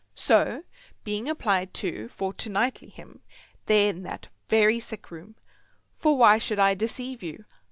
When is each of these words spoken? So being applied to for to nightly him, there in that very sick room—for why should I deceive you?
So 0.15 0.63
being 1.03 1.29
applied 1.29 1.75
to 1.75 2.07
for 2.07 2.33
to 2.33 2.49
nightly 2.49 2.89
him, 2.89 3.21
there 3.67 3.91
in 3.91 4.01
that 4.01 4.29
very 4.49 4.79
sick 4.79 5.11
room—for 5.11 6.17
why 6.17 6.39
should 6.39 6.57
I 6.57 6.73
deceive 6.73 7.21
you? 7.21 7.45